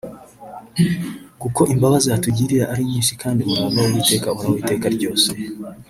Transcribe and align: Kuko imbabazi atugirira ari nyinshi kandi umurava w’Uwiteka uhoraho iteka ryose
Kuko 1.41 1.61
imbabazi 1.73 2.07
atugirira 2.17 2.65
ari 2.73 2.83
nyinshi 2.91 3.13
kandi 3.21 3.39
umurava 3.41 3.79
w’Uwiteka 3.83 4.27
uhoraho 4.31 4.57
iteka 4.63 4.87
ryose 4.95 5.29